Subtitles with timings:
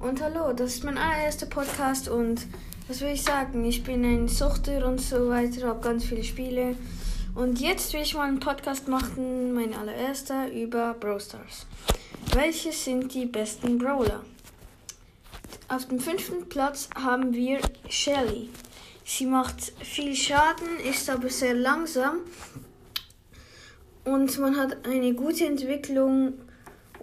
[0.00, 2.46] Und hallo, das ist mein allererster Podcast und
[2.88, 3.62] was will ich sagen?
[3.66, 6.74] Ich bin ein Suchter und so weiter, habe ganz viele Spiele.
[7.34, 11.66] Und jetzt will ich mal einen Podcast machen, mein allererster, über Brawl Stars.
[12.32, 14.24] Welche sind die besten Brawler?
[15.68, 17.58] Auf dem fünften Platz haben wir
[17.90, 18.48] Shelly.
[19.04, 22.20] Sie macht viel Schaden, ist aber sehr langsam
[24.04, 26.32] und man hat eine gute Entwicklung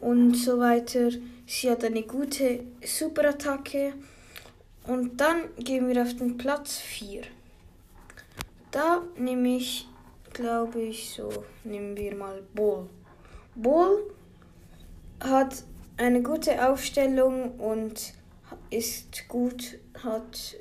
[0.00, 1.10] und so weiter.
[1.46, 3.94] Sie hat eine gute Superattacke.
[4.86, 7.22] Und dann gehen wir auf den Platz 4.
[8.70, 9.88] Da nehme ich,
[10.32, 11.30] glaube ich, so,
[11.64, 12.88] nehmen wir mal Bull.
[13.54, 14.10] Bull
[15.20, 15.64] hat
[15.96, 18.12] eine gute Aufstellung und
[18.70, 20.56] ist gut, hat,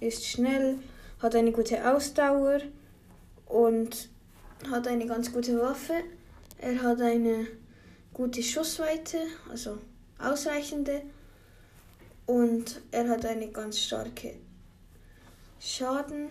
[0.00, 0.78] ist schnell,
[1.20, 2.60] hat eine gute Ausdauer
[3.46, 4.08] und
[4.70, 5.94] hat eine ganz gute Waffe.
[6.58, 7.46] Er hat eine
[8.14, 9.18] gute Schussweite,
[9.50, 9.78] also
[10.18, 11.02] ausreichende.
[12.26, 14.36] Und er hat eine ganz starke
[15.60, 16.28] Schaden.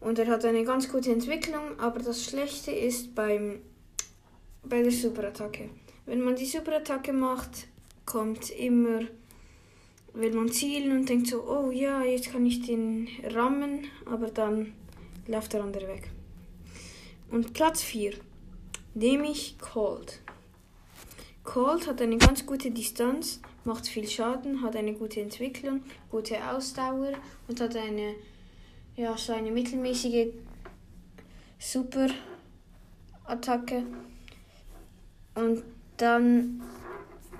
[0.00, 3.60] Und er hat eine ganz gute Entwicklung, aber das Schlechte ist beim,
[4.62, 5.70] bei der Superattacke.
[6.04, 7.66] Wenn man die Superattacke macht,
[8.04, 9.00] kommt immer,
[10.12, 14.74] will man zielen und denkt so, oh ja, jetzt kann ich den rammen, aber dann
[15.26, 16.10] läuft der andere weg.
[17.30, 18.12] Und Platz 4
[18.96, 20.20] nehme ich Cold.
[21.44, 27.12] Cold hat eine ganz gute Distanz, macht viel Schaden, hat eine gute Entwicklung, gute Ausdauer
[27.46, 28.14] und hat eine,
[28.96, 30.28] ja, so eine mittelmäßige
[31.58, 33.82] Super-Attacke.
[35.34, 35.62] Und
[35.98, 36.62] dann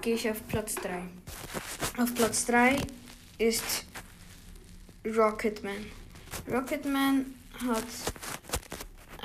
[0.03, 1.03] gehe ich auf Platz 3.
[1.97, 2.77] Auf Platz 3
[3.39, 3.87] ist
[5.07, 5.87] Rocketman.
[6.51, 7.35] Rocketman
[7.67, 7.87] hat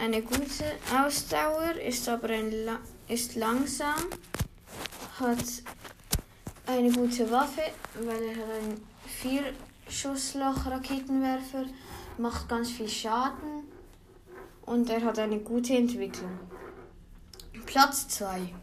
[0.01, 0.65] eine gute
[0.99, 2.51] Ausdauer, ist aber ein,
[3.07, 4.07] ist langsam,
[5.19, 5.45] hat
[6.65, 7.61] eine gute Waffe,
[8.03, 8.83] weil er hat einen
[9.85, 11.65] Vierschussloch-Raketenwerfer,
[12.17, 13.67] macht ganz viel Schaden
[14.63, 16.39] und er hat eine gute Entwicklung.
[17.67, 18.55] Platz 2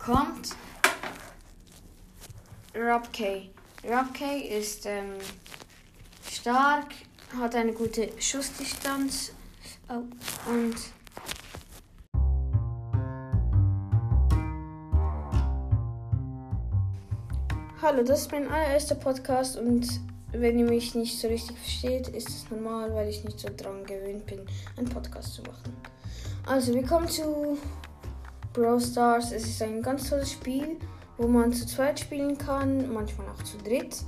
[0.00, 0.56] kommt
[2.74, 3.48] Rob K.
[3.84, 5.18] Rob K ist ähm,
[6.28, 6.88] stark,
[7.38, 9.34] hat eine gute Schussdistanz
[9.90, 10.02] Oh,
[10.50, 10.74] und
[17.80, 19.88] Hallo, das ist mein allererster Podcast und
[20.32, 23.82] wenn ihr mich nicht so richtig versteht, ist es normal, weil ich nicht so dran
[23.86, 24.40] gewöhnt bin,
[24.76, 25.74] einen Podcast zu machen.
[26.44, 27.56] Also, wir kommen zu
[28.52, 29.32] Brawl Stars.
[29.32, 30.76] Es ist ein ganz tolles Spiel,
[31.16, 34.04] wo man zu zweit spielen kann, manchmal auch zu dritt.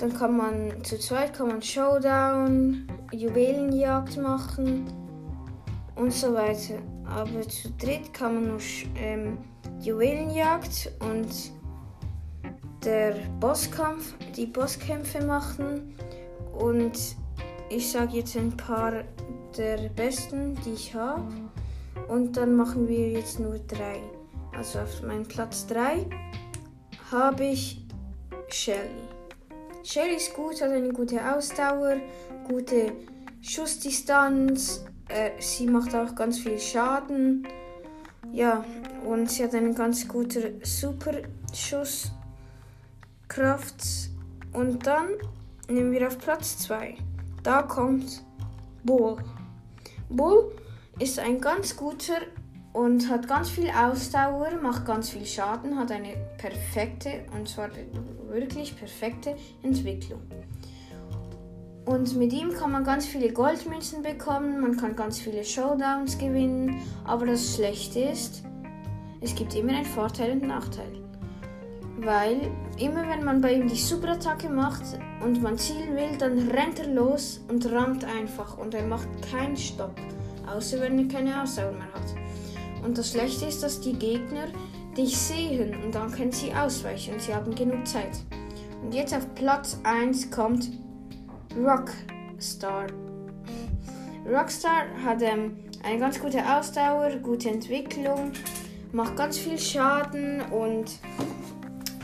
[0.00, 4.90] Dann kann man zu zweit kann man Showdown, Juwelenjagd machen
[5.94, 6.78] und so weiter.
[7.04, 8.60] Aber zu dritt kann man nur
[8.96, 9.36] ähm,
[9.80, 11.28] Juwelenjagd und
[12.82, 15.94] der Bosskampf, die Bosskämpfe machen.
[16.58, 16.98] Und
[17.68, 19.04] ich sage jetzt ein paar
[19.58, 21.30] der besten, die ich habe.
[22.08, 24.00] Und dann machen wir jetzt nur drei.
[24.56, 26.06] Also auf meinem Platz 3
[27.12, 27.86] habe ich
[28.48, 29.09] Shelly.
[29.82, 31.96] Shelly ist gut, hat eine gute Ausdauer,
[32.46, 32.92] gute
[33.40, 34.84] Schussdistanz.
[35.08, 37.48] Äh, sie macht auch ganz viel Schaden.
[38.32, 38.62] Ja,
[39.06, 42.10] und sie hat eine ganz gute Superschusskraft.
[44.52, 45.08] Und dann
[45.68, 46.96] nehmen wir auf Platz 2.
[47.42, 48.22] Da kommt
[48.84, 49.16] Bull.
[50.10, 50.52] Bull
[50.98, 52.18] ist ein ganz guter
[52.72, 57.68] und hat ganz viel Ausdauer, macht ganz viel Schaden, hat eine perfekte, und zwar
[58.28, 60.22] wirklich perfekte Entwicklung.
[61.86, 66.80] Und mit ihm kann man ganz viele Goldmünzen bekommen, man kann ganz viele Showdowns gewinnen,
[67.04, 68.44] aber das Schlechte ist,
[69.20, 70.92] es gibt immer einen Vorteil und einen Nachteil.
[71.98, 74.84] Weil immer wenn man bei ihm die Superattacke macht
[75.22, 79.56] und man zielen will, dann rennt er los und rammt einfach und er macht keinen
[79.56, 79.94] Stopp,
[80.46, 82.19] außer wenn er keine Ausdauer mehr hat.
[82.82, 84.48] Und das Schlechte ist, dass die Gegner
[84.96, 88.20] dich sehen und dann können sie ausweichen und sie haben genug Zeit.
[88.82, 90.70] Und jetzt auf Platz 1 kommt
[91.56, 92.86] Rockstar.
[94.26, 98.32] Rockstar hat ähm, eine ganz gute Ausdauer, gute Entwicklung,
[98.92, 100.98] macht ganz viel Schaden und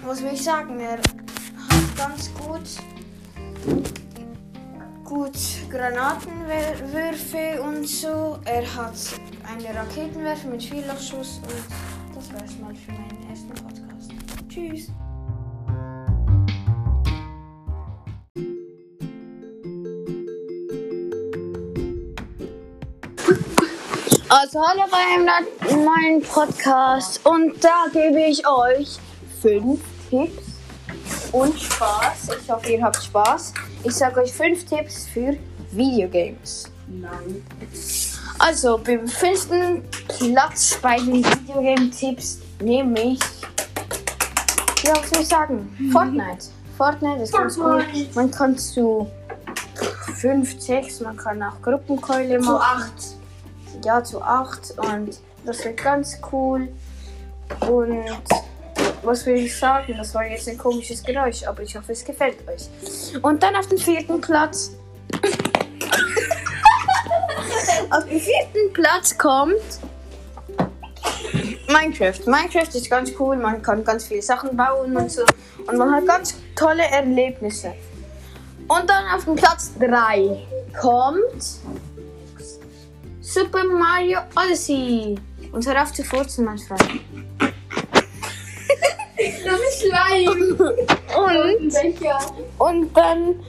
[0.04, 2.62] was will ich sagen, er hat ganz gut
[5.06, 5.38] gut
[5.70, 8.38] Granatenwürfe und so.
[8.44, 8.94] Er hat
[9.48, 14.10] eine Raketenwerfer mit Vierlochschuss und das war's mal für meinen ersten Podcast.
[14.48, 14.90] Tschüss.
[24.28, 28.98] Also hallo bei einem neuen Podcast und da gebe ich euch
[29.40, 29.80] fünf
[30.10, 30.42] Tipps
[31.30, 32.30] und Spaß.
[32.42, 33.54] Ich hoffe, ihr habt Spaß.
[33.84, 35.37] Ich sage euch fünf Tipps für
[35.70, 36.70] Videogames.
[36.88, 37.44] Nein.
[38.38, 43.20] Also, beim fünften Platz bei den Videogame-Tipps nehme ich,
[44.84, 45.90] was soll ich sagen?
[45.93, 46.46] Fortnite.
[46.76, 47.81] Fortnite ist ganz cool.
[47.82, 48.14] Fortnite.
[48.14, 49.11] Man kann zu
[50.17, 52.82] 5, 6, man kann auch Gruppenkeule Zu machen.
[52.82, 53.84] acht.
[53.84, 56.69] Ja, zu 8 und das wird ganz cool.
[57.61, 58.05] Und
[59.06, 59.94] was will ich sagen?
[59.96, 62.68] Das war jetzt ein komisches Geräusch, aber ich hoffe, es gefällt euch.
[63.22, 64.72] Und dann auf den vierten Platz.
[67.90, 69.80] auf den vierten Platz kommt
[71.68, 72.26] Minecraft.
[72.26, 75.22] Minecraft ist ganz cool, man kann ganz viele Sachen bauen und so.
[75.66, 77.74] Und man hat ganz tolle Erlebnisse.
[78.68, 80.44] Und dann auf den Platz 3
[80.80, 81.60] kommt
[83.20, 85.16] Super Mario Odyssey.
[85.52, 87.00] Und hör auf zu furzen, mein Freund.
[89.46, 90.28] Das ist Schleim.
[91.16, 91.72] Und,
[92.58, 93.40] und dann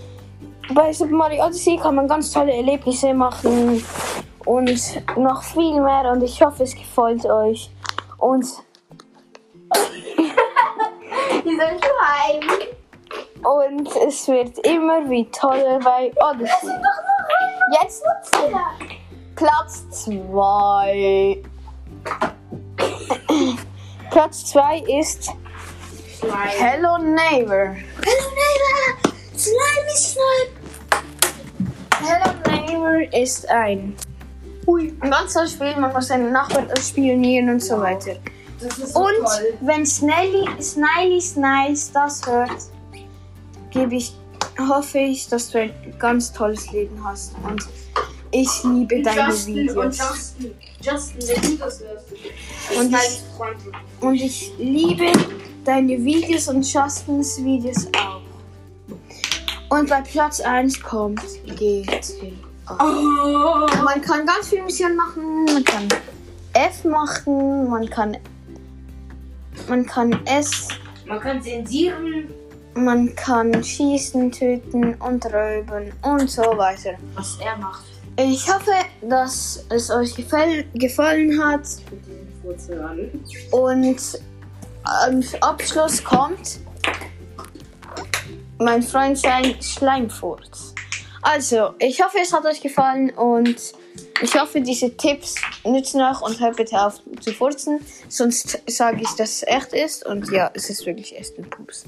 [0.74, 3.84] bei Super Mario Odyssey kann man ganz tolle Erlebnisse machen.
[4.46, 6.12] Und noch viel mehr.
[6.12, 7.70] Und ich hoffe, es gefällt euch.
[8.20, 8.46] Und
[11.44, 12.44] Dieser Schleim.
[13.44, 16.70] Und es wird immer wie toller bei Odyssey.
[17.82, 18.04] Jetzt
[19.36, 21.44] Platz 2.
[24.12, 25.32] Platz 2 ist
[26.20, 26.50] Schleim.
[26.58, 27.76] Hello Neighbor.
[28.04, 29.14] Hello, Neighbor.
[29.38, 30.52] Slime ist Slime.
[32.02, 33.96] Hello Neighbor ist ein,
[34.68, 35.76] ein ganz tolles Spiel.
[35.78, 38.16] Man muss seinen Nachbarn spionieren und so weiter.
[38.60, 39.54] So Und toll.
[39.62, 42.50] wenn Snelly, Sniley Sniles das hört,
[43.70, 44.14] gebe ich,
[44.68, 47.34] hoffe ich, dass du ein ganz tolles Leben hast.
[47.48, 47.64] Und
[48.32, 49.98] ich liebe deine Justin und Videos.
[50.00, 50.56] Justin.
[50.82, 52.06] Justin, wenn du das hörst.
[52.76, 54.02] Und Und ich-.
[54.02, 55.12] Und ich liebe
[55.68, 58.22] deine Videos und Justins Videos auch.
[59.70, 62.00] Und bei Platz 1 kommt GTA.
[62.70, 63.68] Oh.
[63.84, 65.46] Man kann ganz viele Missionen machen.
[65.46, 65.88] Man kann
[66.54, 67.70] F machen.
[67.70, 68.18] Man kann.
[69.68, 70.70] Man kann S.
[71.06, 72.30] Man kann zensieren,
[72.76, 76.92] Man kann schießen, töten und räuben und so weiter.
[77.16, 77.86] was er macht.
[78.20, 78.72] Ich hoffe,
[79.02, 81.68] dass es euch gefallen hat.
[83.52, 84.20] Und
[85.06, 86.60] am Abschluss kommt
[88.60, 90.74] mein Freund sein Schleimfurz.
[91.22, 93.74] Also, ich hoffe, es hat euch gefallen und
[94.22, 97.80] ich hoffe, diese Tipps nützen euch und hört bitte auf zu furzen.
[98.08, 101.86] Sonst sage ich, dass es echt ist und ja, es ist wirklich echt ein Pups.